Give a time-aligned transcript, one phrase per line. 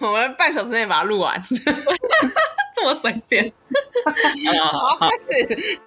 [0.00, 1.38] 我们半小时内把它录完。
[2.74, 3.52] 这么随便？
[4.72, 5.78] 好，开始。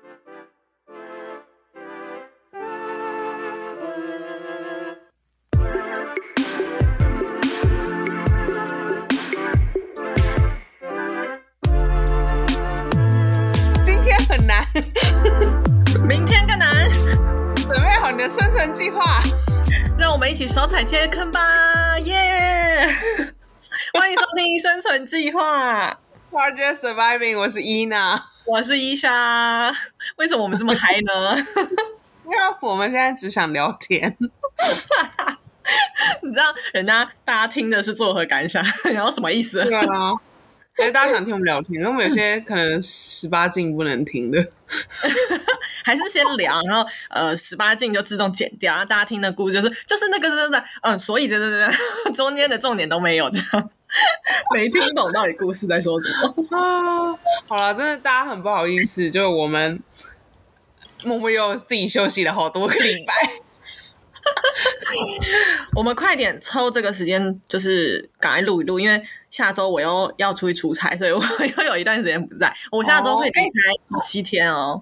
[13.83, 14.61] 今天很难，
[16.07, 16.87] 明天更难，
[17.55, 19.23] 准备好你的生存计划。
[19.97, 21.97] 让我们一起少踩些坑吧！
[21.99, 22.87] 耶！
[23.95, 25.91] 欢迎收听《生存计划》
[26.31, 28.19] ，Project Surviving，我是伊娜。
[28.47, 29.71] 我是伊莎。
[30.15, 31.37] 为什么我们这么嗨呢？
[32.25, 34.17] 因为我们现在只想聊天。
[36.23, 39.63] 你知道人家大家听的是作何感想，然后什么意思？
[39.63, 39.83] 对啊，
[40.79, 44.41] 因为大家想听我们聊天，因为我们有些可能十八禁不能听的。
[45.83, 53.69] 还是先聊，然后呃十八禁就自动剪掉，然后大家听的故事就是就是那个真的，嗯，所以真的真的中间的重点都没有，这样
[54.53, 56.35] 没听懂到底故事在说什么。
[56.57, 59.81] 啊，好了，真的大家很不好意思，就我们
[61.03, 63.29] 默默又自己休息了好多个礼拜。
[65.75, 71.21] 我们快点抽这个时间，就是赶快录一录，因为下周我又要出去出差，所以我
[71.57, 72.55] 又有一段时间不在。
[72.71, 74.81] 我下周会离开七天哦，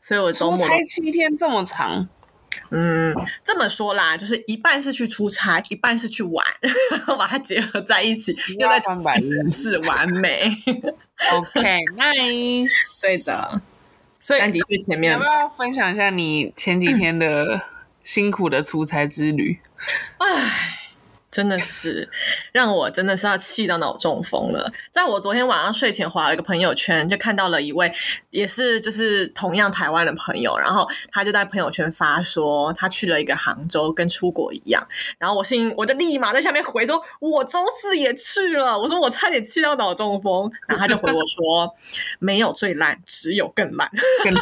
[0.00, 2.08] 所以我周末出差七天这么长，
[2.70, 6.44] 嗯这么说啦，就是一半是去出差，一半是去玩，
[6.90, 9.50] 然 后把它结合在一起，又在翻白日。
[9.50, 10.50] 是完美。
[11.34, 12.70] OK，nice、
[13.02, 13.60] 对的，
[14.18, 17.60] 所以但的确前要面不要分享一下你前几天的
[18.02, 19.60] 辛苦的出差之旅？
[20.16, 20.79] 唉，
[21.30, 22.08] 真的是
[22.52, 24.70] 让我真的是要气到脑中风了。
[24.90, 27.92] 在我昨天晚上睡前划了一个朋友圈，就看到了一位
[28.30, 34.86] 也是就是同样台湾的朋友，然后他就在朋友圈发说他去了一个杭州，跟出国一样。
[35.18, 38.78] 然后我心我就立马在下面回说，我周四也去了。
[38.78, 41.74] 我说我差点气到脑中风，然后他就回我说，
[42.18, 43.90] 没有最烂，只有更烂。
[44.24, 44.34] 跟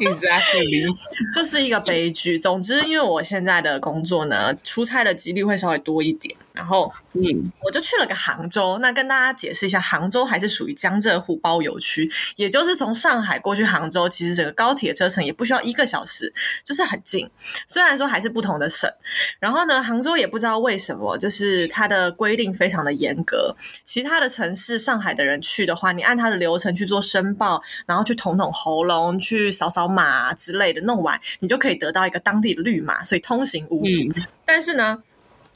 [0.00, 0.92] Exactly，
[1.32, 2.38] 就是一个悲剧。
[2.38, 7.22] 总之，因为我现在的工作呢，出差的几率会稍微多一点，然后嗯，
[7.62, 8.78] 我就去了个杭州。
[8.78, 17.30] 那跟大家解释一下，杭州还是属于江浙沪包邮区，也就是从上海过去杭州，其实整个高铁车程也不需要一个小时，就是很近。
[17.66, 18.90] 虽然说还是不同的省，
[19.38, 23.54] 然后呢，杭州也不知道为什么，就是它的规定非常的严格。
[23.84, 34.02] 其他的城市，上海的人去的话，你按它的流程去做申报，然后去捅捅喉咙，去扫扫码之类的，弄完你就可以得到一个当地的绿码，所以通行无阻。
[34.14, 35.02] 嗯但是呢，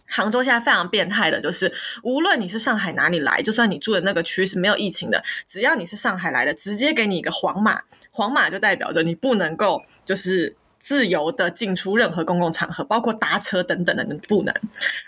[0.06, 1.70] 杭州现在非常变态的，就是
[2.02, 10.54] 无论你是上海哪里来，就算你住的那个区是没有疫情的，只要你是上海来的，直接给你一个黄码，黄码就代表着你不能够就是。
[10.78, 14.54] 自由的进出任何公共场合，包括搭车等等的，你不能。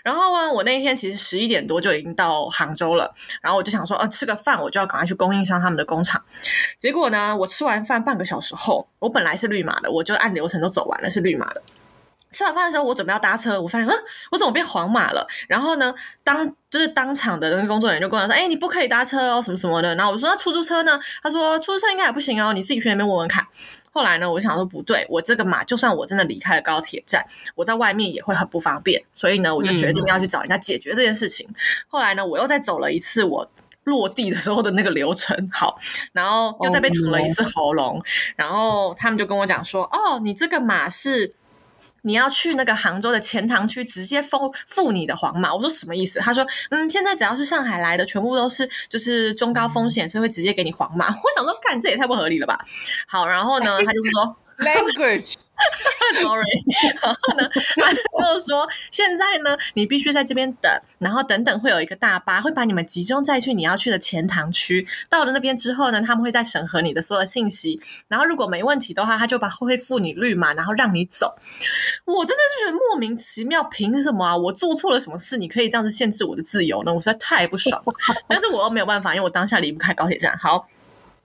[0.03, 6.23] 然后呢，我那一天其实十一点多就已经到杭州了，然后我就想说，啊，吃个饭我就要赶快去供应商他们的工厂。
[6.77, 11.61] 结果呢，我吃完饭半个小时后，我本来是绿码的，我就按流程都走完了，是绿码的。
[12.31, 13.93] 吃完饭的时候，我准备要搭车，我发现，嗯，
[14.31, 15.27] 我怎么变黄码了？
[15.49, 15.93] 然后呢，
[16.23, 19.93] 当就是当场的那个工作人员就跟我说，哎，你不可以搭车哦，什么什么的。
[19.95, 20.97] 然后我说，那出租车呢？
[21.21, 23.45] 他说，出租车应该也不行哦，你自己去那边问问看。
[23.91, 27.25] 后来呢，我就想说不对，我这个码就算我真的离开了高铁站，
[27.55, 31.47] 我在外面也会很不方便，所以呢，我就决定要去找人家解决这件事情。
[31.87, 33.51] 后来呢，我又再走了一次我
[33.83, 35.77] 落地的时候的那个流程，好，
[36.13, 38.01] 然后又再被捅了一次喉咙，
[38.35, 41.35] 然后他们就跟我讲说，哦，你这个码是。
[42.03, 46.19] 你要去那个杭州的钱塘区直接封付你的黄码，我说什么意思？
[46.19, 51.07] 他说，嗯，现在只要是上海来的，全部都是就是中高风险，所以会直接给你黄码。
[51.13, 52.59] 我想说，干这也太不合理了吧？
[53.07, 54.35] 好，然后呢，他就说
[54.65, 55.33] language，
[56.21, 56.45] sorry，
[57.01, 64.87] 然后呢，他就说现在呢，你必须在这边等，然后等等会有一个大巴会把你们集中再去你要去的钱塘区。
[65.09, 71.35] 到了那边之后呢，他们会再审核你的所有信息，然后如果没问题的话，他就把会付你绿码，然后让你走。
[72.05, 74.35] 我真的是觉得莫名其妙，凭什么啊？
[74.35, 75.37] 我做错了什么事？
[75.37, 76.93] 你可以这样子限制我的自由呢？
[76.93, 77.83] 我实在太不爽，
[78.27, 80.37] 但是我又没有办法，因为我当下离不开高铁站。
[80.37, 80.67] 好。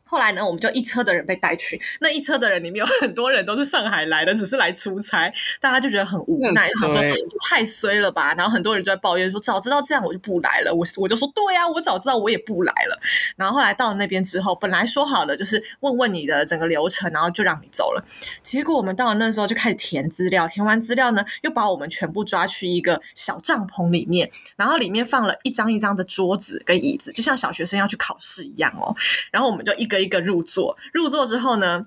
[0.09, 7.03] 后来呢，我们就一车的人被带去，那一车的人里面有很多人都是上海来的，只是来出差，大家就觉得很无奈，想说
[7.49, 8.33] 太衰了吧。
[8.35, 10.73] 然后很多人就在抱怨说，早知道这样我就不来了。
[10.73, 12.99] 我我就说，对啊，我早知道我也不来了。
[13.37, 18.05] 然后后来到了那边之后，本来说好了就是问问你的整个流程，然后就让你走了。
[18.43, 28.95] 结果我们到了那时候就开始填资料，填完资料呢，又把我们全部抓去一个小帐篷里面，然后里面放了一张一张的桌子跟椅子，就像小学生要去考试一样哦。
[29.33, 31.87] 然后我们就一个一个入座，入座之后呢。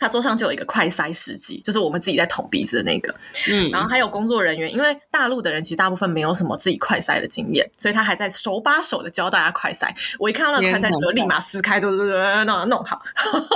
[0.00, 3.14] 他桌上就有一个快筛试剂，就是我们自己在捅鼻子的那个。
[3.50, 9.88] 嗯，然后还有工作人员，因为大陆的人其实大部分没有什么自己快筛的经验，所以他还在手把手的教大家快筛。
[10.18, 13.02] 我一看到那个快筛纸，立马撕开，对对对，弄弄好。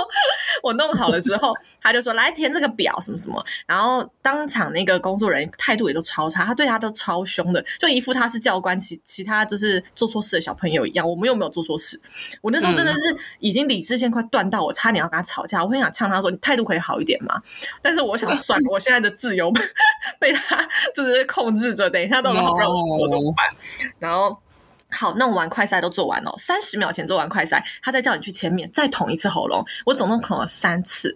[0.61, 1.51] 我弄好了之后，
[1.81, 3.43] 他就说来填这个表什么什么。
[3.65, 11.09] 然后当场那个工作人员态度也都超差，他对他都超凶的，就一副他是教官，其其他就是做错事的小朋友一样。
[11.09, 11.99] 我们又没有做错事，
[12.41, 16.34] 我那时候真的是已经理智线快断到我差点要跟他吵架，我很想呛他说。
[16.37, 17.41] 态度可以好一点嘛？
[17.81, 19.51] 但是我想算了， 我现在的自由
[20.19, 23.45] 被他就是控制着，等一下到时候让我做怎么办？
[23.99, 24.37] 然后
[24.91, 29.65] 好弄完快塞都做完了，三十秒前做完快塞，他再叫你去前面再捅一次喉咙。
[29.85, 31.15] 我总共捅了三次，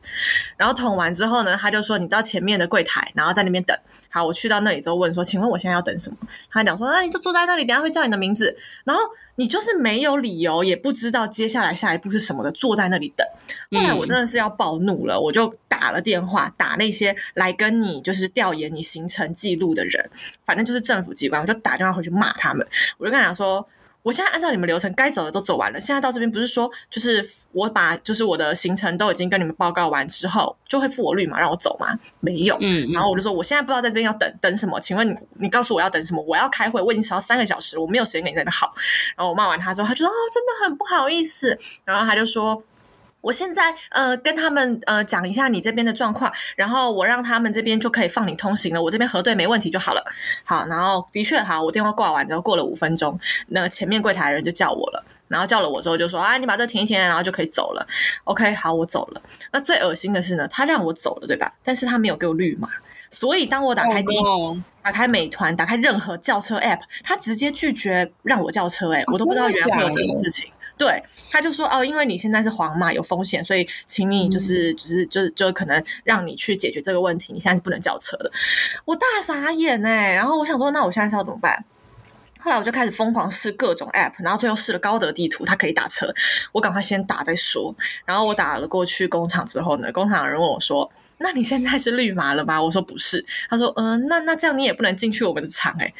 [0.57, 3.77] 然后捅完之后呢，他就说你到前面的柜台，然后在那边等。
[4.09, 6.17] 好，我去到那里之后问说，请问我现在要等什么？
[6.51, 8.57] 他讲说，那你就坐在那里，等下会叫你的名字。
[8.83, 9.01] 然后
[9.35, 13.25] 你就是没有理由，也不知道接下来下一步是什么的，坐在那里等。
[13.71, 20.09] 后来我真的是要暴怒了，我就打了电话，打那些来跟你就是调研你行程记录的人，
[20.43, 22.67] 反正就是政府机关，我就打电话回去骂他们。
[22.97, 23.67] 我就跟他讲说。
[24.01, 25.79] 我现在按照你们流程，该走的都走完了。
[25.79, 31.97] 现在到这边不是说，就是我把就是我的行程都已经跟你们报告完之后，就会付我绿码让我走吗？
[32.19, 32.57] 没有。
[32.61, 32.89] 嗯。
[32.93, 36.23] 然后我就说，我现在不知道在这边要等等什么，请问你，你告诉我要等什么？
[36.23, 38.73] 我要开会，我已经迟到三个小时，我没有时间跟你在那耗。
[39.15, 41.57] 然后我骂完他之后，他说哦，真的很不好意思。
[41.83, 42.63] 然后他就说。
[43.21, 48.81] 我现在呃跟他们呃讲一下你这边的状况，然后我让他们这边就可以放你通行了。
[48.81, 50.03] 我这边核对没问题就好了。
[50.43, 57.85] 好，然后的确好，我电话挂完之后过了五分钟，那前面柜台人就叫我了，然后叫了我之后就说啊，你把这停一停，然后就可以走了。
[58.23, 59.21] OK，好，我走了。
[59.51, 61.53] 那最恶心的是呢，他让我走了，对吧？
[61.63, 62.69] 但是他没有给我绿码，
[63.09, 64.19] 所以当我打开第一
[64.81, 68.93] 打开美团，打开任何叫车 App，他直接拒绝让我叫车。
[68.93, 70.51] 哎，我都不知道原来会有这种事情。
[70.79, 77.33] 对，他就说哦，因为你现在是黄码有风险，所以请你就是就是就是就可能让你去解决这个问题。
[77.33, 78.31] 你现在是不能叫车的，
[78.85, 80.13] 我大傻眼哎！
[80.13, 81.65] 然后我想说，那我现在是要怎么办？
[82.39, 86.07] 后来我就开始疯狂试各种 app，然后最后试了高德地图，它可以打车，
[86.53, 87.75] 我赶快先打再说。
[88.05, 90.89] 然后我打了过去工厂之后呢，工厂的人问我说
[91.19, 95.93] ：“那你现在是绿码了吗？”我说：“不是。”他说：“嗯，那那这样你也不能进去我们的厂哎！”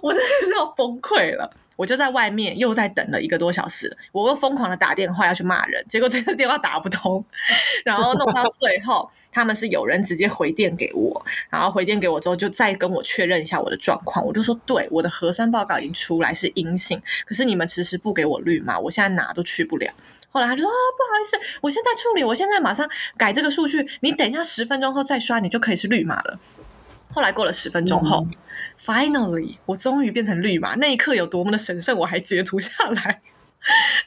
[0.00, 1.52] 我真的是要崩溃了。
[1.80, 7.24] 我就在外面又在等了一个多小时，我又疯狂的打电话要去骂人，结果这个电话打不通，
[7.86, 19.90] 然后弄到最后，他们是有人直接回电给我，然后回电给我之后，就再跟我确认一下我的状况，我就说对，我的核酸报告已经出来是阴性，可是你们迟迟不给我绿码，我现在哪都去不了。
[20.30, 22.86] 后来他就说啊，不好意思，我现在处理，我现在马上
[23.16, 26.38] 改这个数据，你等一下十分钟后再刷，你就可以是绿码了。
[27.12, 28.26] 后来过了十分钟后
[28.78, 30.74] ，finally，我终于变成绿码。
[30.76, 33.20] 那一刻有多么的神圣，我还截图下来。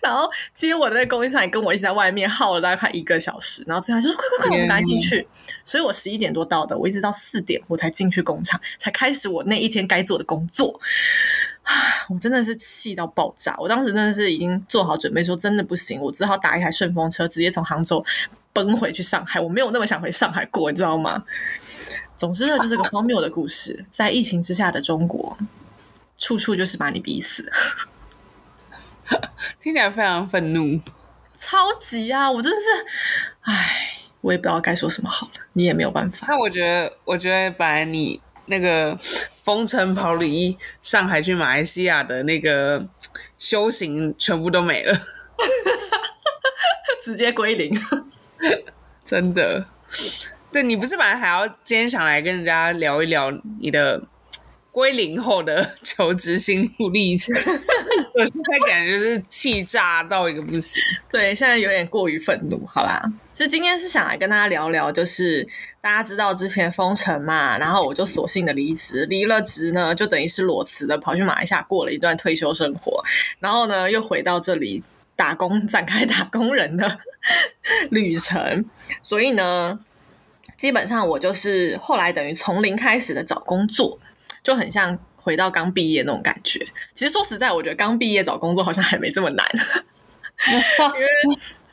[0.02, 3.64] 然后接我的那供应商也跟我一起在外面耗了大概快一个小时。
[3.68, 5.28] 然后最后就说：“快快快，我们赶紧进去。”
[5.64, 10.80] 所以，我十一点多到的，我一直到四点我才进去工厂，才开始我那一天该做的工作。
[12.10, 13.56] 我真的是气到爆炸！
[13.60, 18.04] 我当时真的是已经做好准备，说真的不行，我只好打一台顺风车，直接从杭州
[18.54, 19.40] 奔回去上海。
[19.42, 21.26] 我没有那么想回上海过，你知道吗？
[22.16, 23.84] 总之呢，就是个荒谬的故事。
[23.92, 25.38] 在疫情之下的中国，
[26.18, 27.50] 处处就是把你逼死，
[29.60, 30.80] 听起来非常愤怒，
[31.36, 32.32] 超级啊！
[32.32, 32.86] 我真的是，
[33.42, 33.54] 唉，
[34.22, 35.34] 我也不知道该说什么好了。
[35.54, 36.28] 你也没有办法。
[36.30, 38.98] 那我觉得，我觉得本来你那个
[39.42, 42.88] 风尘跑离上海去马来西亚的那个
[43.38, 44.98] 修行，全部都没了，
[47.02, 47.78] 直接归零，
[49.06, 49.66] 真的。
[50.52, 54.02] 对你不是本来还要今天想来跟人家聊一聊你的
[54.72, 57.34] 归零后的求职心路历程？
[58.16, 60.82] 我现在感觉是气炸到一个不行。
[61.12, 62.64] 对，现在有点过于愤怒。
[62.68, 65.48] 好啦，其实今天是想来跟大家聊聊，就是
[65.82, 73.04] 大家知道之前封城嘛，然后我就索性的离职，离了职呢，就等于是裸辞的跑去马来西亚过了一段退休生活，
[73.40, 74.84] 然后呢又回到这里
[75.16, 77.00] 打工，展开打工人的
[77.92, 78.66] 旅程。
[79.02, 79.80] 所以呢。
[80.56, 84.00] 基本上我就是后来等于从零开始的找工作，
[84.44, 86.66] 就很像回到刚毕业那种感觉。
[86.94, 89.46] 其实说实在，我觉得刚毕业找工作好像还没这么难，
[90.52, 90.64] 因为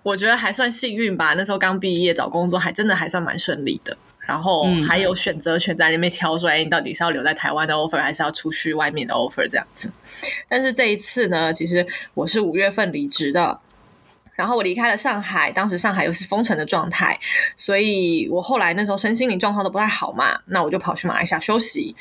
[0.03, 1.35] 我觉得还算幸运吧。
[1.37, 3.97] 那时候刚毕业找工作还真的还算蛮顺利的，
[4.31, 9.93] 然后还有选择权在里面挑，说哎，你到底是要留在台湾的 offer，还是要出去外面的 offer 这样子。
[10.49, 11.85] 但是这一次呢，其实
[12.15, 13.59] 我是五月份离职的。
[14.37, 17.19] 然后我离开了上海，当时上海又是封城的状态，
[17.57, 21.97] 所以我后来那时候身心灵状况都不太好嘛，那我就跑去马来西亚休息。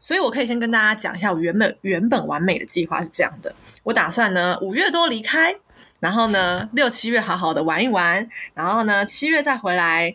[0.00, 3.52] 所以我可以先跟大家讲一下，我原本原本完美的计划是这样的：
[3.82, 5.56] 我打算呢五月多离开，
[5.98, 10.14] 然后呢六七月好好的玩一玩，然后呢七月再回来。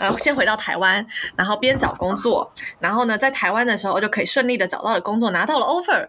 [0.00, 6.08] 呃，先回到台湾，然后边找工作，然后呢，在台湾的时候就可以顺利的找到了工作，拿到了 offer，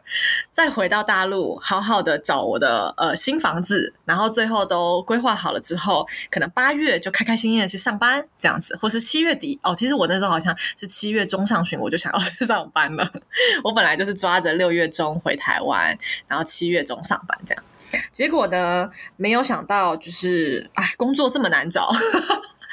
[0.49, 13.11] 再回到大陆，好好的找我的呃新房子，然后最后都规划好了之后，可能八月就开开心心的去上班，这样子，或是七月底哦，其实我那时候好像是七月中上旬我就想要 去上班了，
[13.61, 15.97] 我本来就是抓着六月中回台湾，
[16.29, 17.63] 然后七月中上班这样，
[18.13, 21.91] 结果呢，没有想到就是哎，工作这么难找。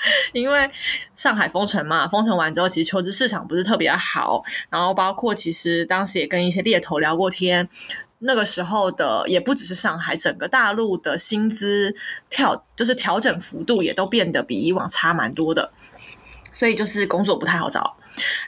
[0.33, 0.71] 因为
[1.15, 4.43] 上海封城嘛，封城完之后，其实求职市场不是特别好。
[4.71, 7.69] 然后包括其实当时也跟一些猎头聊过天，
[8.21, 11.95] 那个时候的也不只是上海，整个大陆的薪资
[12.29, 15.73] 调就是调整幅度也都变得比以往差蛮多的，
[16.53, 17.97] 所以就是工作不太好找。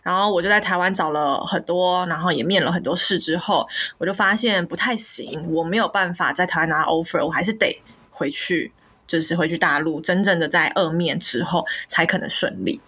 [0.03, 7.81] 然后我就在台湾找了很多，然后也面了很多试之后，我就发现不太行，我没有办法在台湾拿 offer，我还是得
[8.11, 8.73] 回去。
[9.11, 12.81] 就是回去大陆，真正的在二面之后才可能顺利。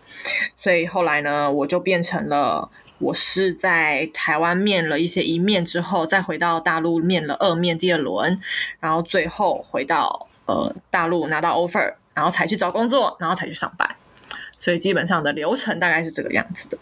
[0.57, 8.41] 所以后来呢，我就变成了我是在台湾面了一些一面之后，再回到大陆面了二面第二轮，
[8.79, 13.97] 然后最后回到呃大陆拿到 offer，然后才去找工作，然后才去上班。
[14.57, 16.79] 所以基本上的流程大概是这个样子的。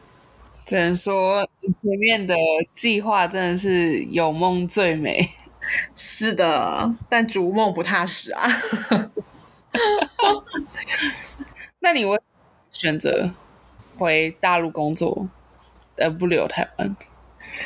[0.66, 2.34] 只能说前面的
[2.74, 5.30] 计划真的是有梦最美。
[5.94, 8.44] 是的，但逐梦不踏实啊。
[11.80, 12.20] 那你会
[12.70, 13.30] 选择
[13.96, 15.28] 回大陆工作，
[15.98, 16.94] 而不留台湾？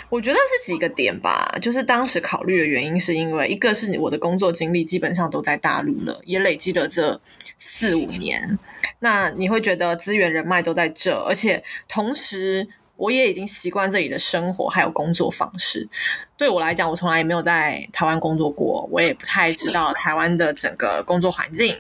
[0.09, 7.21] 我觉得是几个点吧，就是当时考虑的原因，是因为一个是我的工作经历基本上都在大陆了，也累积了这
[7.59, 8.57] 四五年。
[9.01, 15.89] 那你会觉得资源人脉都在这，而且同时我也已经习惯这里的生活还有工作方式。
[16.37, 21.77] 对我来讲，我从来也没有在台湾工作过，我也不太知道台湾的整个工作环境。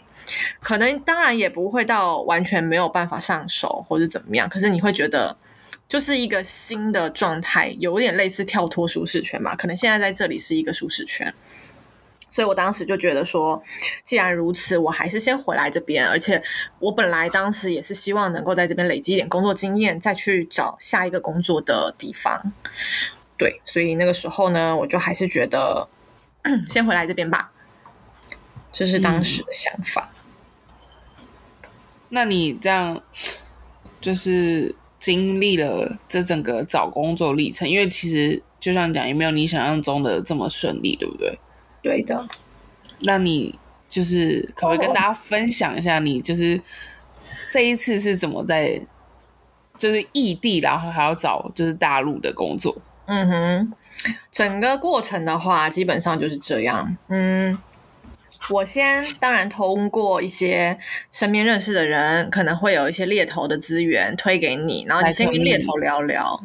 [0.60, 5.36] 可能当然也不会到完全没有办法上手或者怎么样，可是你会觉得
[5.88, 9.54] 就是一个新的状态，有点类似跳脱舒适圈吧。
[9.54, 11.34] 可能现在在这里是一个舒适圈，
[12.30, 13.62] 所以我当时就觉得说，
[14.02, 16.08] 既然如此，我还是先回来这边。
[16.08, 16.42] 而且
[16.80, 22.52] 我本来当时也是希望能够在这边累积一点工作经验，再去找下一个工作的地方。
[23.36, 25.88] 对，所以那个时候呢，我就还是觉得
[26.68, 27.52] 先回来这边吧，
[28.74, 30.10] 这是当时的想法。
[32.08, 33.00] 那你这样
[34.00, 41.38] 就是经历了这整个找工作历程，因为其实就像讲，也没有你想象中的这么顺利，对不对？
[41.82, 42.26] 对的。
[43.00, 43.56] 那你
[43.88, 46.60] 就是可不可以跟大家分享一下，你就是
[47.52, 48.80] 这一次是怎么在
[49.78, 52.76] 就是异地，然后还要找就是大陆的工作？
[53.06, 53.72] 嗯哼，
[54.30, 56.96] 整个过程的话，基本上就是这样。
[57.08, 57.56] 嗯。
[58.50, 60.78] 我先当然通过一些
[61.10, 66.38] 身边认识的人，可能会有一些猎头的资源推给你，然后你先跟猎头聊聊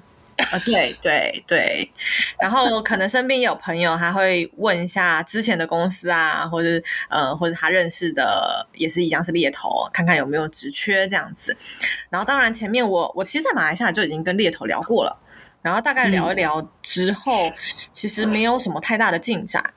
[0.52, 1.92] 啊，对对对，
[2.40, 11.58] 然后可能身边有朋友，他会问一下之前的公司啊，或者呃或者他认识的也是一样是猎头，看看有没有职缺这样子。
[12.10, 15.18] 然后当然前面我我其实，在马来西亚就已经跟猎头聊过了，
[15.62, 17.34] 然后大概聊一聊之后，
[17.92, 19.74] 其实没有什么太大的进展。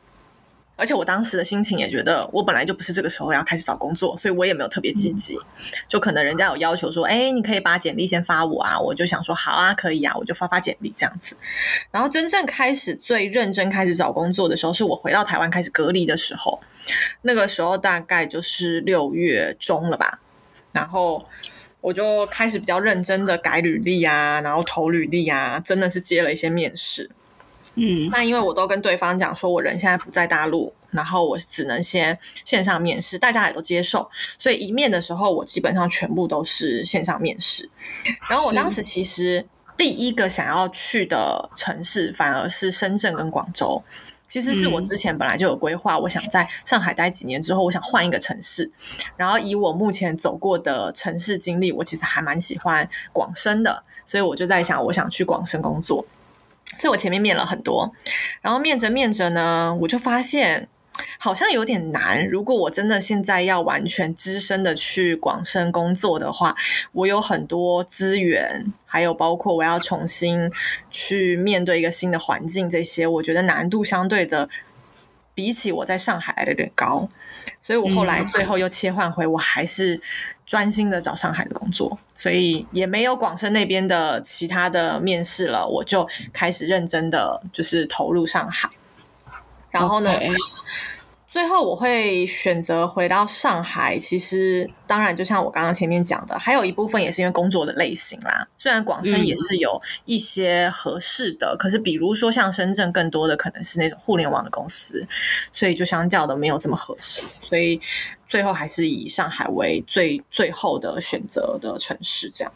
[0.82, 5.38] 而且我当时的心情也觉得，我本来就不是这个时候要开始找工作，所以我也没有特别积极。
[5.86, 11.36] 就可能人家有要求说，哎，你可以把简历先发我啊，我就想说好啊，可以啊，我就发发简历这样子。
[11.92, 16.60] 然后真正开始最认真开始找工作的时候，是我回到台湾开始隔离的时候，
[17.22, 20.18] 那个时候大概就是六月中了吧。
[20.72, 21.24] 然后
[21.80, 27.08] 我就开始比较认真的改履历啊，然后投履历啊，真的是接了一些面试。
[27.74, 37.70] 嗯，那因为我都跟对方讲说，我人现在不在大陆，然后我只能先线上面试，大家也都接受，所以一面的时候，我基本上全部都是线上面试。
[38.28, 43.82] 然后我当时其实第一个想要去的城市，反而是深圳跟广州。
[44.28, 48.72] 其实是我之前本来就有规划，我想在上海待几年之后，我想换一个城市。
[49.14, 56.06] 然后以我目前走过的城市经历，我其实还蛮喜欢广深的，所以我就在想，我想去广深工作。
[56.76, 57.92] 所以我前面面了很多，
[58.40, 60.68] 然后面着面着呢，我就发现
[61.18, 62.26] 好像有点难。
[62.28, 66.56] 如果我真的现在要完全资深的去广深工作的话，
[66.92, 70.50] 我有很多资源，还有包括我要重新
[70.90, 74.48] 去面对一个新的环境，这些我觉得难度相对的
[75.34, 77.08] 比起我在上海来的有点高。
[77.60, 80.00] 所以我后来最后又切换回，我还是。
[80.52, 88.68] 专心的找上海的工作，所以也没有广深那边的其他的面试了，我就开始认真的就是投入上海。
[89.70, 90.10] 然后呢，
[91.30, 93.98] 最后我会选择回到上海。
[93.98, 98.46] 其实，当然，就像我刚刚前面讲的，还有一部分也是因为工作的类型啦。
[98.54, 105.02] 虽然广深也是有一些合适的，可是比如说像深圳，更多的可能是那种互联网的公司，
[105.50, 107.24] 所以就相较的没有这么合适。
[107.40, 107.80] 所以
[108.32, 112.50] 最后还是以上海为最最后的选择的城市，这样。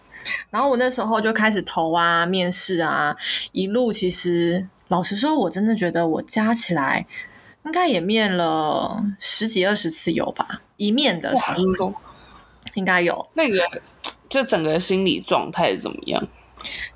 [0.48, 3.14] 然后我那时候就开始投啊，面试啊，
[3.52, 7.06] 一路其实老实说，我真的觉得我加起来。
[7.66, 11.92] 应该也面了十几二十次有吧，一面的时候
[12.72, 13.28] 应该有。
[13.34, 13.68] 那个，
[14.30, 16.26] 就整个心理状态怎么样？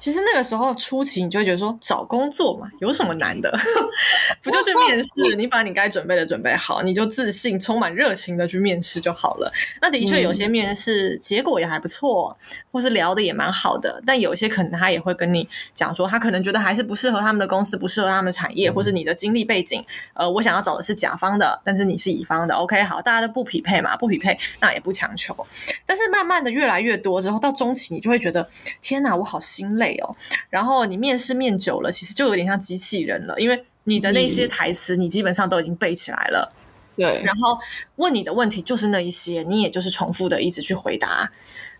[0.00, 3.54] 其实那个时候初期，你就会觉得说找工作嘛，有什么难的？
[4.42, 5.36] 不就去面试？
[5.36, 9.52] 你把你该准备的准备好，你就自信、充满热情的去面试就好了。
[9.82, 12.34] 那的确有些面试结果也还不错，
[12.72, 19.84] 或是聊的也蛮好的，但有些可能他也会跟你讲说，他可能觉得还是不适合他们的公司，不适合他们的产业，或是你的经历背景。
[20.14, 22.54] 呃，我想要找的是甲方的，但是你是乙方的。
[22.54, 25.46] OK，好，大家都不匹配嘛，不匹配，那也不强求。
[25.84, 28.48] 但是慢慢的越来越多之后，到中期你就会觉得，
[28.80, 30.14] 天哪，我好心累哦。
[30.48, 36.52] 然后你面试面久了，其实就有点像机器人了，因为你的那些台词你基本上都已经背起来了。
[36.96, 37.58] 对，然后
[37.96, 41.30] 问你的问题就是那一些，你也就是重复的一直去回答，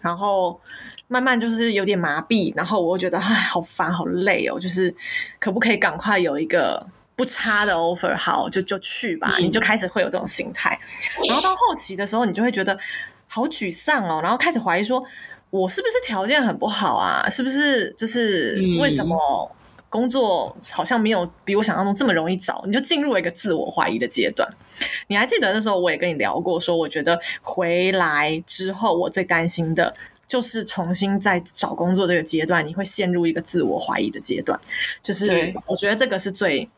[0.01, 0.59] 然后
[1.09, 4.95] 慢慢就是有点麻痹，然后我又觉得唉，好烦，好累哦，就是
[5.39, 6.87] 可不可以赶快有一个
[7.17, 10.79] 不差的 offer，好就就去吧，你就开始会有这种心态。
[11.29, 12.79] 然后到后期的时候，你就会觉得
[13.27, 15.05] 好沮丧哦，然后开始怀疑说。
[15.51, 17.29] 我是不是条件很不好啊？
[17.29, 19.17] 是不是就是为什么
[19.89, 22.63] 工作好像没有比我想象中这么容易找？
[22.65, 24.49] 你就进入了一个自我怀疑的阶段。
[25.09, 29.93] 你还记得那时候我也跟你聊过，说我觉得回来之后我最担心的
[30.29, 34.59] 就是重新在找工作这个阶段，你会陷入一个自我怀疑的阶段。
[35.03, 36.69] 就是我觉得这个是最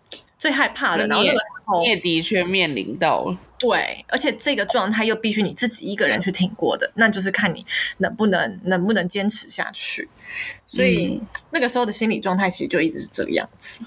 [0.42, 1.06] 最害怕的。
[1.06, 3.38] 然后那个时候的确面临到了。
[3.56, 7.64] 对，而且这个状态又必须你自己一个人去挺过的，那就是看你
[7.98, 10.08] 能不能能不能坚持下去。
[10.66, 11.22] 所以
[11.52, 13.84] 那个时候的心理状态其实就一直是这个样子。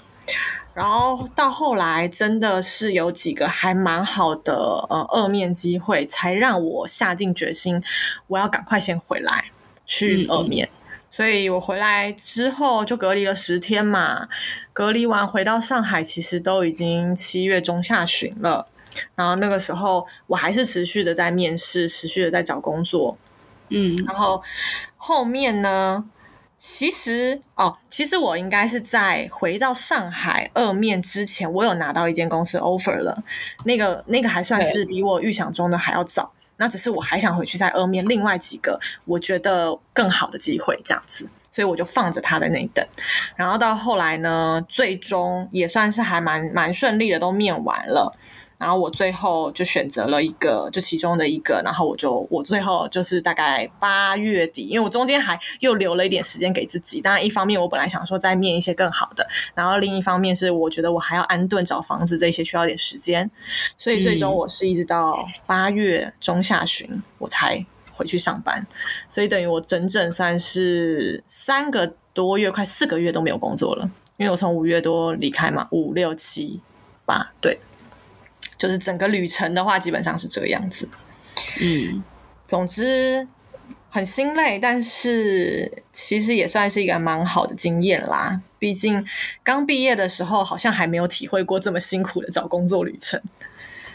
[0.72, 4.54] 然后到后来，真的是有几个还蛮好的
[4.88, 7.82] 呃二面机会，才让我下定决心，
[8.28, 9.50] 我要赶快先回来
[9.84, 10.70] 去二面。
[11.16, 14.28] 所以我回来之后就隔离了十天嘛，
[14.74, 18.68] 隔离完回到上海，其实都已经七月中下旬了。
[19.14, 23.16] 然后那个时候，我还是持续的在面试，持续的在找工作，
[23.70, 23.96] 嗯。
[24.06, 24.42] 然后
[24.98, 26.04] 后面呢，
[26.58, 33.24] 其实哦，其实我应该是在回到上海二面之前，我有拿到一间公司 offer 了。
[33.64, 36.34] 那个那个还算是比我预想中的还要早。
[36.58, 42.86] 那只是我还想回去再二面另外几个我觉得更好的机会这样子，所以我就放着他在那里等。
[43.34, 48.16] 然后到后来呢，最终也算是还蛮蛮顺利的，都面完了。
[48.58, 51.60] 然后我最后就选择了一个，就其中的一个。
[51.64, 57.00] 然后我就我最后就是大概八月底，因为我中间还又留了一点时间给自己。
[57.00, 63.30] 当然，一方面我本来想说再面一些更好的，然后另一方面是我觉得我还要安顿找房子这些需要点时间，
[63.76, 66.88] 所以最终我是一直到八月中下旬
[67.18, 68.66] 我才回去上班。
[69.08, 76.60] 所以等于我整整算是三个多月，快四个月都没有工作了，因为我从五月多离开嘛，五六七
[77.04, 77.58] 八对。
[78.58, 80.88] 就是整个旅程的话，基本上是这个样子。
[81.60, 82.02] 嗯，
[82.44, 83.28] 总之
[83.90, 88.40] 很心累，但是其实也算是一个蛮好的经验啦。
[88.58, 89.06] 毕竟
[89.44, 93.20] 刚毕业的时候，好像还没有体会过这么辛苦的找工作旅程。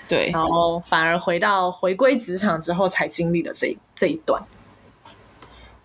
[0.07, 4.43] 对，然后反而回到回归职场之后，才经历了这这一段。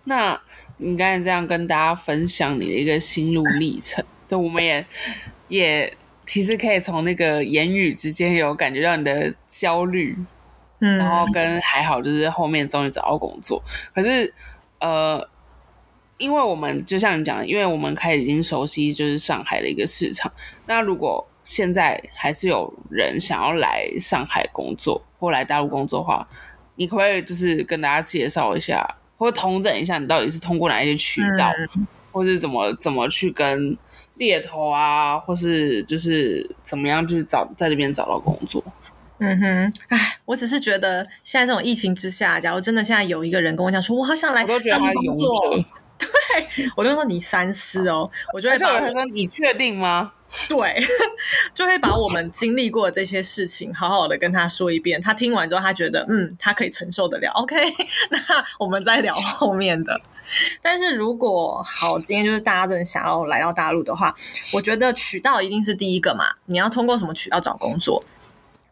[0.03, 0.39] 那
[0.77, 4.85] 你刚才这样跟大家分享你的一个心路历程，对，我们也
[5.47, 5.97] 也。
[6.27, 10.15] 其实可以从那个言语之间有感觉到你的焦虑，
[10.81, 13.63] 嗯，然后跟还好就是后面终于找到工作。
[13.95, 14.31] 可是
[14.79, 15.25] 呃，
[16.17, 20.29] 因为我们就像你讲，因为我们开始已经熟悉就是上海的一个市场。
[20.65, 26.27] 那如果现在还是有人想要来上海工作或来大陆工作的话，
[26.75, 28.85] 你可不可以就是跟大家介绍一下，
[29.15, 31.53] 或者统整一下你到底是通过哪一些渠道，
[32.11, 33.77] 或是怎么怎么去跟。
[34.17, 38.63] 猎头啊，或是就是怎么样，就是找在这边找到工作。
[39.19, 45.55] 嗯哼，哎，我只是觉得现在这种疫情之下，假如真的现在有一个人跟我讲说，我好想来工作，
[45.97, 46.07] 对
[46.75, 48.09] 我就说你三思哦。
[48.33, 50.11] 我就会把他说你确定吗？
[50.49, 50.57] 对，
[51.55, 55.01] 就会把我们经历过这些事情好好的跟他说一遍。
[55.01, 57.31] 他听完之后，他觉得嗯，他可以承受得了。
[57.31, 57.55] OK，
[58.11, 58.19] 那
[58.59, 59.99] 我们再聊后面的。
[60.61, 64.15] 但是如果好，今天就是大家真的想要来到大陆的话，
[64.53, 66.25] 我觉得渠道一定是第一个嘛。
[66.45, 68.03] 你要通过什么渠道找工作？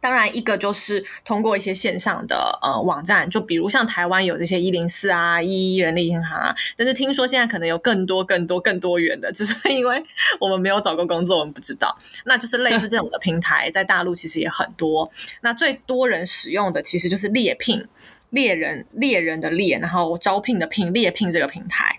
[0.02, 10.04] 当然，一个就是通过一些线上的呃网站，就比如像台湾有这些一零四啊、一一人力银行啊，但是听说现在可能有更多、更多、更多元的，只是因为
[10.40, 11.98] 我们没有找过工作，我们不知道。
[12.26, 15.12] 那就是类似这种的平台，在大陆其实也很多。
[15.42, 17.88] 那最多人使用的其实就是猎聘。
[18.36, 21.98] 猎人猎人的猎，然后招聘的聘猎聘这个平台，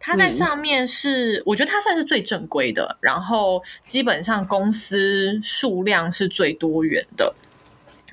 [0.00, 7.32] 它在上面是我觉得它算是最正规的，然后基本上公司数量是最多元的，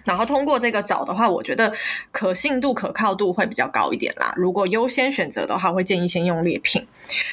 [0.03, 1.73] 然后通过这个找的话，我觉得
[2.11, 4.31] 可信度可靠度会比较高一点啦。
[4.37, 6.85] 如果优先选择的话，会建议先用猎聘，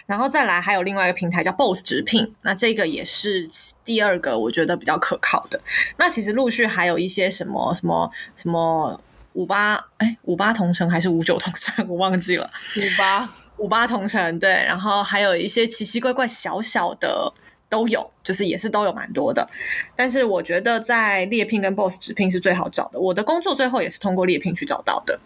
[0.07, 3.47] 然后再来还有另外一个平台叫 Boss 直聘，那这个也是
[3.85, 5.61] 第二个我觉得比较可靠的。
[5.99, 8.99] 那其实陆续还有一些什么什么什么。
[9.35, 11.87] 五八哎，五八同城还是五九同城？
[11.89, 12.51] 我忘记了。
[12.77, 17.33] 五八五八同城对，然后还有一些奇奇怪怪小小的
[17.69, 19.49] 都有，就是也是都有蛮多的。
[19.97, 23.01] 但是我觉得在猎聘跟 Boss 直聘是最好找的。
[23.01, 25.19] 我的工作最后也是通过猎聘去找到的。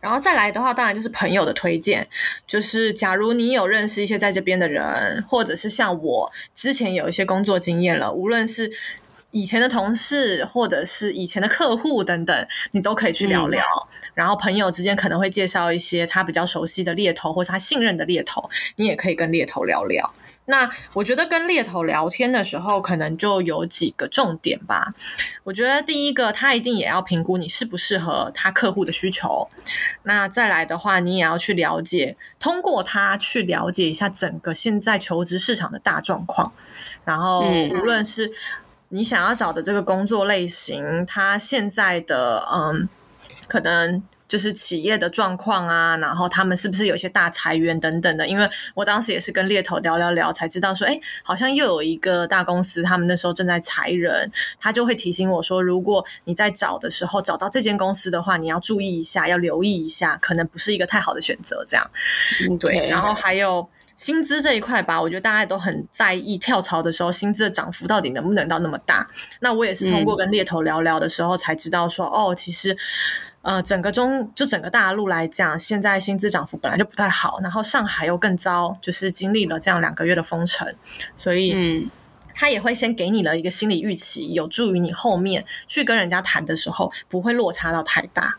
[0.00, 2.08] 然后再来的话，当然就是朋友的推荐，
[2.46, 8.72] 就是假如你有认识一些在这边的人，或者是像我之前有一些工作经验了，无论是。
[9.36, 13.62] 以前的同事，或者是以前的客户等等，你都可以去聊聊。
[14.14, 20.14] 然后朋友之间可能会介绍一些他比较熟悉的猎头，或者他信任的猎头，你也可以跟猎头聊聊。
[20.46, 24.94] 那我觉得跟猎头聊天的时候，可能就有几个重点吧。
[25.44, 29.50] 我觉得第一个，他一定也要评估你适不适合他客户的需求。
[30.04, 36.54] 那再来的话，你也要去了解，通过他去了解一下整个现在求职市场的大状况。
[37.04, 38.32] 然后无论是
[38.96, 42.88] 你想要找的这个工作类型，它现在的嗯，
[43.46, 48.26] 可能就是企业的状况啊，然后他们是不是有一些大裁员等等的？
[48.26, 61.62] 因为我当时也是跟猎头聊聊聊，才知道说，哎，好像又有一个大公司，他们那时候正在裁人，他就会提醒我说，如果你在找的时候找到这间公司的话，你要注意一下，要留意一下，可能不是一个太好的选择。
[61.66, 61.90] 这样，
[62.58, 63.68] 对，然后还有。
[63.96, 69.08] 薪资这一块吧，我觉得大家都很在意跳槽的时候，薪资的涨幅到底能不能到那么大。
[69.40, 72.76] 那我也是通过跟猎头聊聊的时候才知道说，哦，其实，
[73.40, 80.74] 呃，整个中就整个大陆来讲，现在薪资涨幅本来就不太好，然后上海又更糟，就是经历了这样两个月的封城，
[81.14, 81.90] 所以，嗯，
[82.34, 88.36] 他也会先给你了一个心理预期，有助于你后面去跟人家谈的时候不会落差到太大。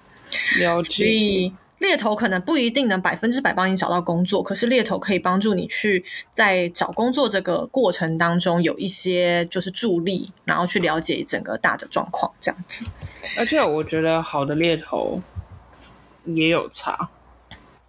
[0.60, 1.52] 了解。
[1.80, 12.86] 猎头可能不一定能百分之百帮你找到工作，可是猎头可以帮助你去在找工作这个过程当中有一些就是助力，然后去了解整个大的状况这样子。
[13.38, 15.22] 而且我觉得好的猎头
[16.26, 17.10] 也有差。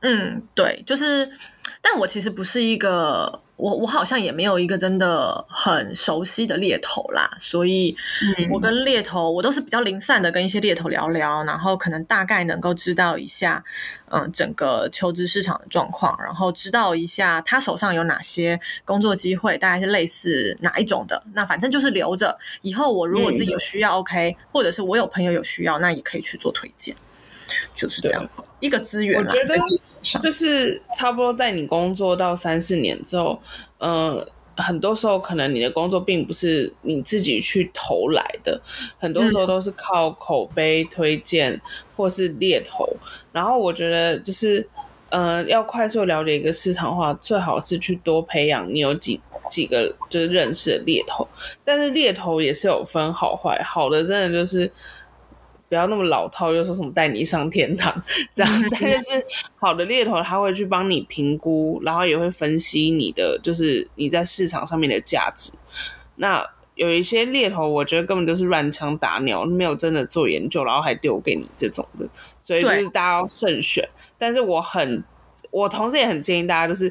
[0.00, 1.30] 嗯，对，就是，
[1.80, 3.42] 但我其实不是一个。
[3.58, 7.94] 我我好像也没有一个真的很熟悉的猎头啦，所以
[8.52, 13.64] 我跟猎头我都是比较零散的跟一些猎头聊聊，然后可能大概能够知道一下，
[14.10, 21.20] 嗯，整个求职市场的状况，然后知道一下他手上有哪些工作机会，大概是类似哪一种的。
[21.34, 26.94] 那反正就是留着，以后我如果自己有需要，OK，或者是我有朋友有需要，那也可以去做推荐。
[27.78, 29.54] 就是这样一个资源，我觉得
[30.20, 33.40] 就是差不多在你工作到三四年之后，
[33.78, 38.60] 呃，很多时候可能你的工作并不是你自己去投来的，
[38.98, 41.60] 很多时候都是靠口碑推荐
[41.96, 42.84] 或是猎头。
[43.30, 44.68] 然后我觉得就是，
[45.10, 51.24] 呃，要快速了解一个市场的话，最好是去多培养你有几几个就是认识的猎头。
[51.64, 54.68] 但是猎头也是有分好坏，好的真的就是。
[55.68, 58.02] 不要那么老套，又说什么带你上天堂
[58.32, 59.24] 这样，但是
[59.56, 65.52] 好的猎头他会去帮你评估，然后也会分析你的就是你在市场上面的价值。
[66.16, 72.08] 那有一些猎头，我觉得根本就是乱枪打鸟，没有真的做研究，然后还丢给你这种的，
[72.40, 73.86] 所以就是大家要慎选。
[74.16, 75.02] 但是我很，
[75.50, 76.88] 我同时也很建议大家，就是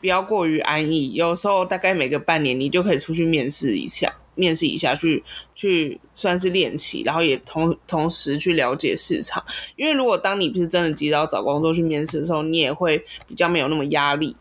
[0.00, 4.12] 不要过于安逸，有时候大概每个半年你就可以出去面试一下。
[4.38, 5.22] 面试一下，去
[5.54, 9.44] 去算是练习，然后也同同时去了解市场。
[9.76, 14.36] 因为如果当你不是真的急着要找工作去面试的时候，你也会比较没有那么压力，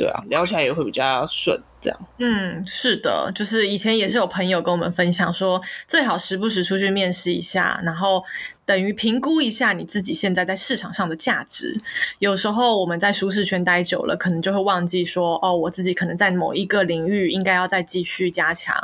[0.00, 1.60] 对啊，聊起来也会比较顺。
[1.82, 8.22] 这样，嗯，是的，就是以前也是有朋友跟我们分享说，最好时不时出去面试一下，然后
[8.66, 11.80] 等于评估一下你自己现在在市场上的价值。
[12.18, 18.76] 有时候我们在舒适圈待久了，可能就会忘记说，哦，我自己可能在某一个领域应该要再继续加强，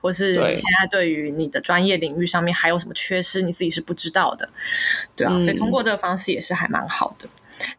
[0.00, 4.48] 或是你现在对于你的专业领域上面还有什么缺失，你自己是不知道的，
[5.14, 7.28] 对啊，所以通过这个方式也是还蛮好的。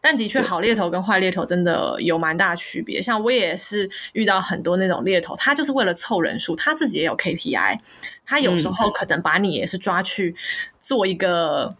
[0.00, 3.00] 但的确，好猎头跟坏猎头真的有蛮大区别。
[3.00, 7.78] 像我也是遇到很多那种猎头，他就是为了凑人数，他自己也有 KPI，
[8.24, 10.34] 他有时候可能把你也是抓去
[10.78, 11.74] 做一个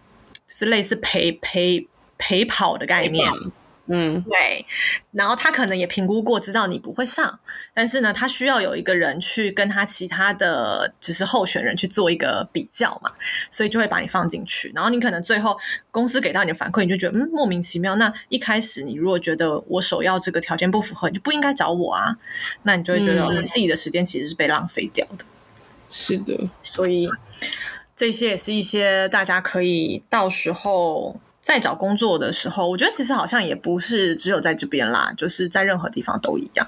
[0.47, 1.87] 是类似陪陪
[2.19, 3.31] 陪跑的概念。
[3.95, 4.65] 嗯，对，
[5.11, 7.39] 然后他可能也评估过，知道你不会上，
[7.75, 13.13] 但是呢，他需要有一个人去跟他其他的就是候选人去做一个比较嘛，
[13.51, 14.73] 所以就会把你放进去。
[14.75, 15.59] 然后你可能最后
[15.91, 17.95] 公司给到你的反馈，你就觉得嗯莫名其妙。
[17.97, 22.17] 那一开始你如果觉得我首要这个条件不符合，你就不应该找我啊，
[22.63, 25.27] 那你就会觉得你自己的时间其实是被浪费掉的。
[25.91, 27.11] 是的，所以
[27.95, 31.21] 这些也是一些大家可以到时候。
[31.43, 36.67] 在找工作的时候，我觉得其实好像也不是只有在这边啦，就是在任何地方都一样。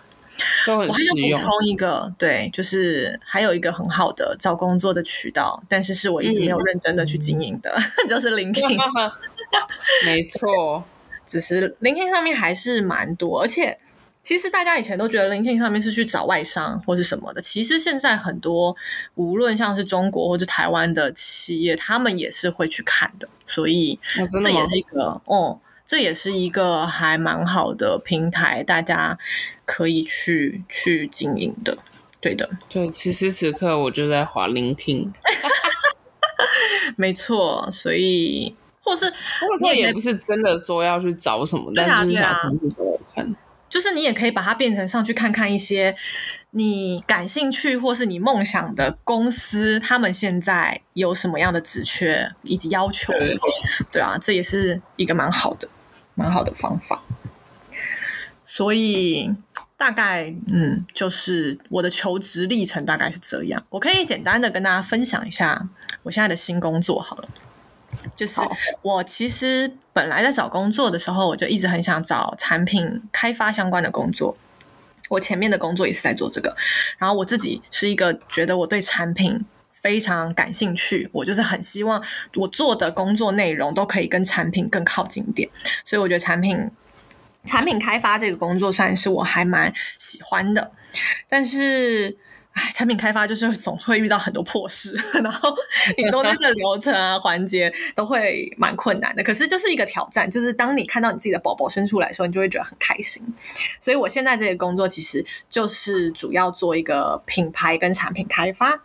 [0.67, 1.41] 都很实用。
[1.41, 7.73] 补充一个，对，就是还有一个很好的找工作的渠道，但是是我一直没有认真的去经营的，
[8.11, 8.77] 就是 LinkedIn。
[10.05, 10.85] 没错，
[11.25, 13.79] 只是 LinkedIn 上面还是蛮多，而且。
[14.25, 18.75] 其实大家以前都觉得 LinkedIn 上面是去找外商或是什么的，其实现在很多
[19.17, 24.01] 无论像是中国或者台湾的企业，他们也是会去看的，所以
[24.41, 29.19] 这也是一个哦，这也是一个还蛮好的平台，大家
[29.67, 31.77] 可以去去经营的。
[32.19, 35.13] 对的，对，此时此刻我就在滑 LinkedIn，
[36.97, 39.13] 没错，所以或是
[39.61, 42.75] 我也不是真的说要去找什么，但是想上去
[43.15, 43.37] 看。
[43.75, 45.97] 就是你也可以把它变成上去看看一些
[46.51, 53.13] 你感兴趣或是你梦想的公司，他们现在有什么样的职缺以及要求，
[53.91, 55.69] 对啊，这也是一个蛮好的、
[56.15, 57.03] 蛮好的方法。
[58.47, 59.35] 所以
[59.77, 63.61] 大概嗯，就是我的求职历程大概是这样。
[63.71, 65.69] 我可以简单的跟大家分享一下
[66.05, 67.29] 我现在的新工作好了。
[68.17, 68.41] 就是
[68.83, 74.37] 我其实本来在找工作的时候，我就一直很想找产品开发相关的工作。
[75.09, 76.57] 我前面的工作也是在做这个，
[76.99, 82.03] 然后我自己是一个觉得我对产品非常感兴趣，我就是很希望
[82.37, 85.49] 我做的工作内容都可以跟产品更靠近点，
[85.85, 86.71] 所以我觉得产品
[87.45, 90.73] 产品开发这个工作算是我还蛮喜欢的，
[91.29, 92.17] 但是。
[92.55, 95.53] 哎，产品开发就是总会遇到很多破事， 然后
[95.99, 99.25] 你中间的流程啊环节都会蛮困难的。
[99.25, 103.27] 可是就是一个挑战，就是当你看到你自己的宝宝生出来的时候，你就会觉得很开心。
[103.81, 108.85] 所以我现在这个工作其实就是主要做一个品牌跟产品开发，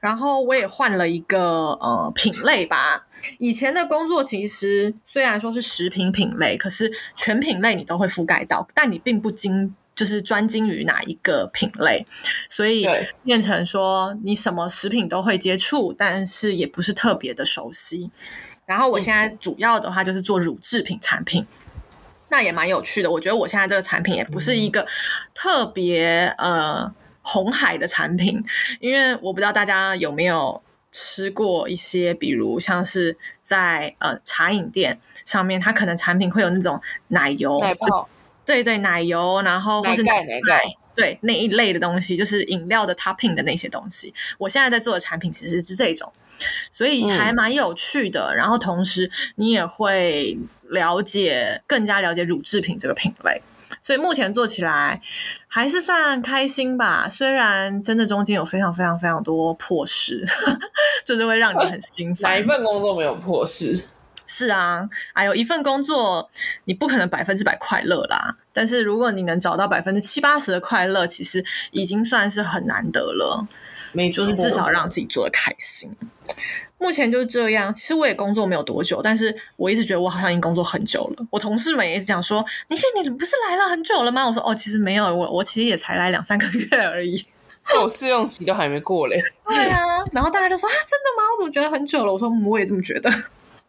[0.00, 1.40] 然后我也换了一个
[1.80, 3.06] 呃品类吧。
[3.38, 9.74] 以前的工作其实虽然说是食品品类，可是全品类你都会覆盖到，但你并不精。
[9.98, 12.06] 就是专精于哪一个品类，
[12.48, 12.86] 所以
[13.24, 18.08] 变成说你什么食品都会接触，但是也不是特别的熟悉。
[18.64, 21.44] 然后我现在主要的话就是做乳制品产品，
[22.28, 23.10] 那也蛮有趣的。
[23.10, 24.86] 我觉得我现在这个产品也不是一个
[25.34, 28.40] 特别呃红海的产品，
[28.78, 38.08] 因为我不知道大家有没有吃过一些，比如像是在呃茶饮店上面，它可能产品会有那种奶油奶泡。
[38.48, 40.62] 对对，奶油，然后或是奶盖，
[40.94, 44.14] 对那一类的东西，就是饮料的 topping 的那些东西。
[44.38, 46.10] 我现在在做的产品其实是这种，
[46.70, 48.34] 所以还蛮有趣的。
[48.34, 50.38] 然后同时你也会
[50.70, 53.42] 了解更加了解乳制品这个品类，
[53.82, 55.02] 所以目前做起来
[55.46, 57.06] 还是算开心吧。
[57.06, 60.24] 虽然真的中间有非常非常非常多破事，
[61.04, 62.32] 就是会让你很心烦。
[62.32, 63.84] 哪一份工作没有破事？
[64.30, 66.30] 是啊，哎呦，一份工作
[66.66, 68.36] 你不可能百分之百快乐啦。
[68.52, 73.48] 但是如果你能找到百分之七八十的快乐，其实已经算是很难得了。
[73.92, 75.96] 没就是至少让自己做的开心。
[76.76, 77.74] 目前就是这样。
[77.74, 81.26] 其实我也工作没有多久，但是我一直觉得我好像已经工作很久了。
[81.30, 87.24] 我同事们也一直讲说：“你现你不是来了很久了吗？”我说：“哦，其实没有，我我其实也才来两三个月而已。
[87.82, 89.80] 我试用期都还没过嘞。”对啊，
[90.12, 91.22] 然后大家就说：“啊，真的吗？
[91.32, 93.10] 我怎么觉得很久了？”我说：“我也这么觉得。”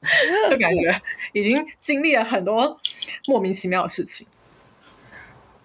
[0.50, 1.02] 就感觉
[1.34, 2.80] 已经经历了很多
[3.28, 4.28] 莫名其妙的事情。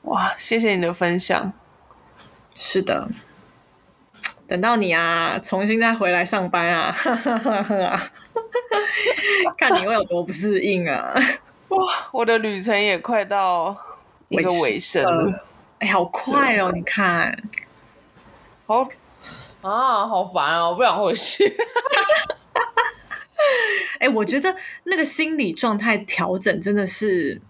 [0.03, 1.53] 哇，谢谢你的分享。
[2.55, 3.09] 是的，
[4.47, 6.95] 等到你啊，重新再回来上班啊，
[9.57, 11.15] 看你会有多不适应啊！
[11.69, 13.77] 哇，我的旅程也快到
[14.29, 15.47] 一个尾声了。
[15.79, 16.71] 哎，好快哦！
[16.73, 17.37] 你看，
[18.67, 18.89] 好
[19.63, 21.57] 啊，好烦哦，我不想回去。
[24.01, 24.55] 哎，我觉得
[24.85, 27.41] 那个心理状态调整真的是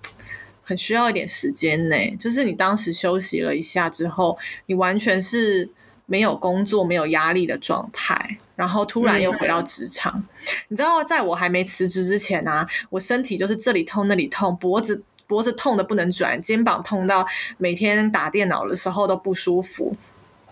[0.63, 1.97] 很需要一点时间呢。
[2.19, 5.71] 就是你当时休息了一下之后，你完全是
[6.07, 10.25] 没有工作、没有压力的状态，然后突然又回到职场，
[10.69, 17.27] 你知道，在我还没辞职之前啊，我身体就是这里痛那里痛，脖子脖子痛的不能转，肩膀痛到
[17.57, 19.97] 每天打电脑的时候都不舒服。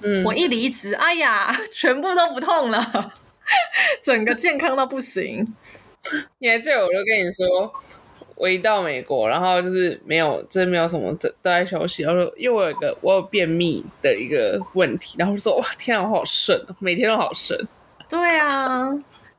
[0.00, 3.14] 嗯，我一离职，哎呀，全部都不痛了，
[4.02, 5.54] 整个健康到不行。
[6.38, 7.72] 你还记得我就跟你说，
[8.34, 12.02] 我一到美国，然后就是没有，就是没有什么都都在休息。
[12.02, 17.68] 然后说，因为我有一个我有便秘的一个问题，然后说哇，天啊，我好顺，每天都好顺。
[18.08, 18.90] 对啊，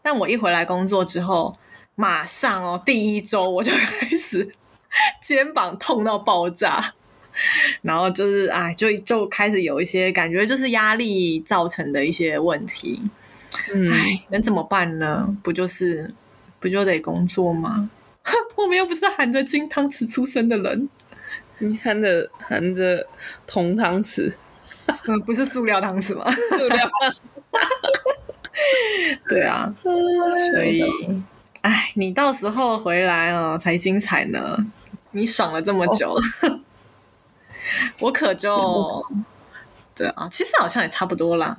[0.02, 1.58] 但我一回来工作之后，
[1.96, 4.56] 马上哦，第一周我就开始
[5.22, 6.94] 肩膀痛到爆炸，
[7.82, 13.02] 然后就是哎，就就开始有一些感觉，就是压力造成的一些问题。
[13.74, 15.36] 嗯，哎，能怎么办呢？
[15.44, 16.14] 不就是
[16.60, 17.90] 不就得工作吗？
[18.56, 20.88] 我们又不是含着金汤匙出生的人，
[21.60, 23.06] 你含着含着
[23.46, 24.34] 铜汤匙，
[25.08, 26.32] 嗯，不是塑料汤匙吗？
[26.58, 27.16] 塑料汤
[29.28, 29.74] 对啊，
[30.52, 30.84] 所以，
[31.62, 34.58] 哎，你到时候回来哦，才精彩呢。
[35.12, 36.16] 你爽了这么久，
[38.00, 38.84] 我可就
[39.96, 41.58] 对啊，其实好像也差不多啦。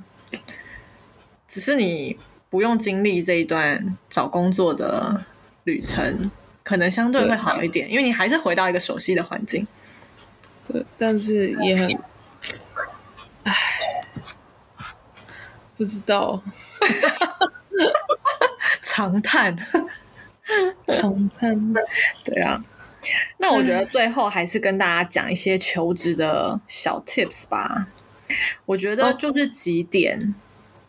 [1.55, 5.23] 只是你不用经历这一段找工作的
[5.63, 6.29] 旅程，
[6.63, 9.65] 可能相对会好一点，因为你还是回到一个熟悉的环境。
[10.65, 11.97] 对，但是也很，
[13.43, 13.55] 唉，
[15.77, 16.43] 不知道，
[18.83, 19.55] 长叹。
[20.85, 21.73] 长叹。
[22.25, 22.61] 对啊，
[23.37, 27.87] 那我觉得最后还是跟大家讲一些求职的小 tips 吧。
[28.65, 30.35] 我觉得就是几点，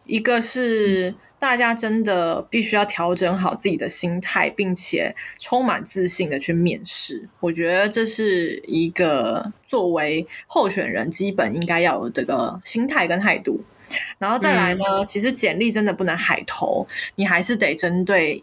[0.07, 7.29] 一个是大家真的必须要调整好自己的心态，并且充满自信的去面试。
[7.40, 13.64] 我觉得这是一个作为候选人基本应该要有这个心态跟态度。
[14.19, 18.42] 然后再来呢，其实简历真的不能海投，你还是得针对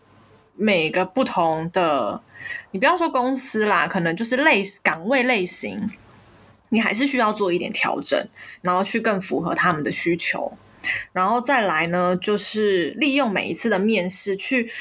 [0.55, 2.21] 每个不同的，
[2.71, 5.89] 你不要说公司啦，可能就是类岗位类型，
[6.69, 8.27] 你还是需要做一点调整，
[8.61, 10.57] 然后去更符合他们的需求。
[11.11, 14.71] 然后再来呢，就是利用每一次的面试去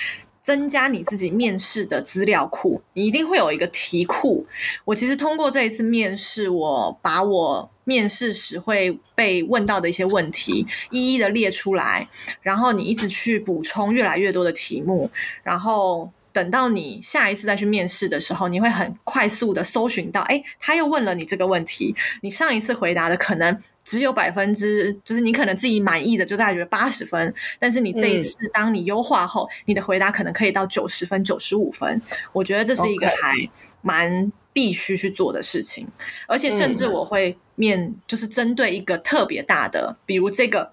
[0.40, 4.46] 增加你自己面试的资料库，你一定会有一个题库。
[4.84, 12.08] 我其实通过这一次面试，我把我面试时会被问到的一些问题一一的列出来，
[12.40, 15.10] 然后你一直去补充越来越多的题目，
[15.42, 16.10] 然后。
[16.32, 32.00] 等到你下一次再去面试的时候，你会很快速的搜寻到，哎，他又问了你这个问题，你上一次回答的可能只有百分之，就是你可能自己满意的就大概八十分，但是你这一次当你优化后，你的回答可能可以到九十分、九十五分。
[32.32, 33.34] 我觉得这是一个还
[33.82, 35.86] 蛮必须去做的事情，
[36.26, 40.72] 而且甚至我会面就是针对一个特别大的，比如这个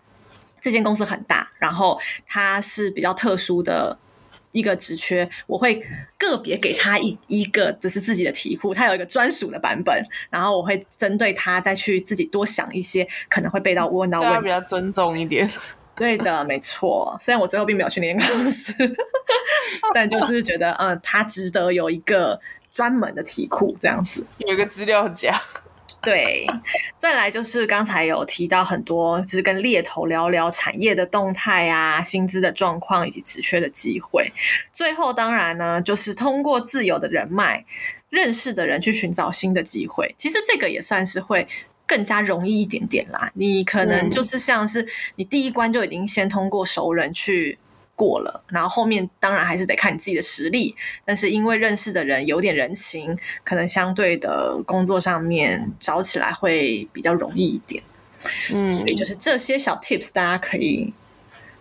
[0.62, 3.98] 这间公司很大，然后它是比较特殊的。
[4.52, 5.84] 一个职缺，我会
[6.18, 15.50] 个别给他一一个，就是自己的题库，他有一个专属的版本，然后我会针对他再去自己多想一些可能会被到问到问题，比较尊重一点。
[15.96, 17.16] 对的，没错。
[17.20, 18.74] 虽然我最后并没有去那间公司，
[19.94, 22.40] 但就是觉得，嗯，他值得有一个
[22.72, 25.42] 专门的题库，这样子有一个资料夹。
[26.02, 26.48] 对，
[26.98, 34.32] 再来就是刚才有提到很多，就是跟猎头聊聊产业的动态啊、薪资的状况以及职缺的机会。
[34.74, 37.66] 最后当然呢，就是通过自由的人脉、
[38.10, 40.16] 认识的人去寻找新的机会。
[40.18, 41.48] 其实这个也算是会
[41.86, 43.32] 更加容易一点点啦。
[43.34, 47.58] 你可能就是像是你第一关就已经先通过熟人去。
[48.00, 57.84] 过了，然后后面当然还是得看你自己的实力，但是因为认识的人有点人情，可能相对的工作上面找起来会比较容易一点。
[58.54, 60.94] 嗯，所以就是这些小 tips，大家可以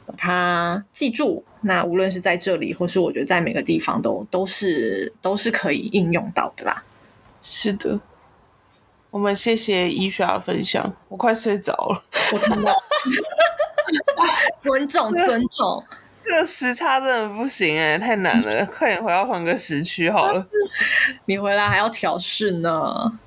[0.06, 1.44] 把它记住。
[1.62, 6.84] 那无论是在这里，或是我觉得在每个地方都都是都是可以应用到的啦。
[7.42, 7.98] 是的，
[9.10, 12.04] 我们谢谢伊莎的分享，我快睡着了。
[12.32, 12.72] 我听到，
[14.58, 15.84] 尊重尊重。
[16.28, 18.66] 这个时差真的不行哎，太难了！
[18.66, 20.46] 快点回到同个时区好了。
[21.24, 23.18] 你回来还要调试呢。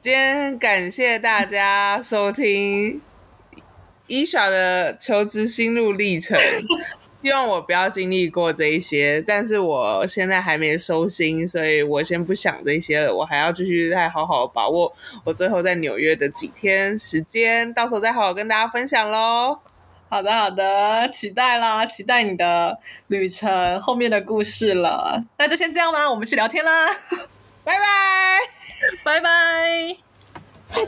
[0.00, 3.00] 今天感谢大家收听
[4.06, 6.38] 伊莎的求职心路历程。
[7.20, 13.12] 希望我不要经历过这一些，但是我现在还没收心，所以我先不想这些了。
[13.12, 14.94] 我还要继续再好好把握
[15.24, 19.58] 我最后在纽约的几天时间，到时候再好好跟大家分享喽。
[20.08, 22.78] 好的，好的，期待啦，期待你的
[23.08, 25.24] 旅程后面的故事了。
[25.38, 26.86] 那就先这样吧，我们去聊天啦，
[27.64, 28.40] 拜拜，
[29.04, 29.96] 拜拜。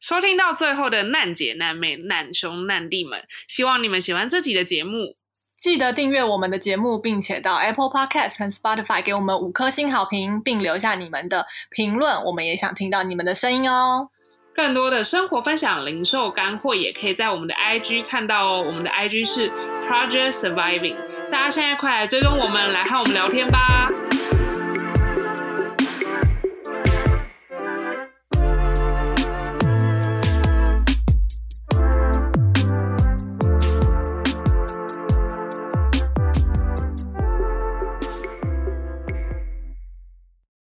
[0.00, 5.16] 收听到最后的难姐、难妹、难兄、难弟们，希望你们喜欢这集的节目。
[5.56, 12.22] 记得订阅我们的节目，并且到 Apple Podcast 和 Spotify 给我们五颗星好评，并留下你们的评论。
[12.24, 14.10] 我们也想听到你们的声音哦。
[14.54, 18.62] 更多的生活分享、零售干货，也可以在我们的 IG 看到哦。
[18.64, 19.50] 我们的 IG 是
[19.82, 20.96] Project Surviving。
[21.28, 23.88] 大家现在快来追踪我们，来和我们聊天吧。